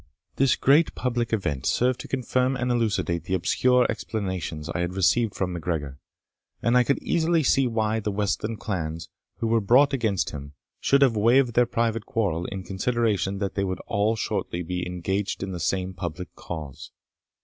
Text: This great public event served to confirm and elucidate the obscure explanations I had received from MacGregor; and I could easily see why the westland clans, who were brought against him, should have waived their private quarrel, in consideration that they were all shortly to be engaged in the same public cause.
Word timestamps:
This 0.37 0.55
great 0.55 0.95
public 0.95 1.31
event 1.31 1.67
served 1.67 1.99
to 1.99 2.07
confirm 2.07 2.55
and 2.57 2.71
elucidate 2.71 3.25
the 3.25 3.35
obscure 3.35 3.85
explanations 3.87 4.67
I 4.67 4.79
had 4.79 4.95
received 4.95 5.35
from 5.35 5.53
MacGregor; 5.53 5.99
and 6.59 6.75
I 6.75 6.83
could 6.83 6.97
easily 7.03 7.43
see 7.43 7.67
why 7.67 7.99
the 7.99 8.09
westland 8.11 8.59
clans, 8.59 9.09
who 9.41 9.45
were 9.47 9.61
brought 9.61 9.93
against 9.93 10.31
him, 10.31 10.53
should 10.79 11.03
have 11.03 11.15
waived 11.15 11.53
their 11.53 11.67
private 11.67 12.07
quarrel, 12.07 12.45
in 12.47 12.63
consideration 12.63 13.37
that 13.37 13.53
they 13.53 13.63
were 13.63 13.77
all 13.85 14.15
shortly 14.15 14.61
to 14.63 14.67
be 14.67 14.87
engaged 14.87 15.43
in 15.43 15.51
the 15.51 15.59
same 15.59 15.93
public 15.93 16.33
cause. 16.33 16.89